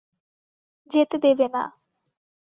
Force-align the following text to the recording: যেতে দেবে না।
যেতে 0.91 1.17
দেবে 1.23 1.47
না। 1.53 1.63